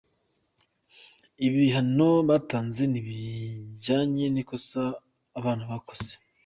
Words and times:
Ibihano 1.47 2.09
batanze 2.29 2.81
ntibijyanye 2.91 4.25
n’ikosa 4.33 4.83
abana 5.39 5.63
bakoze. 5.71 6.11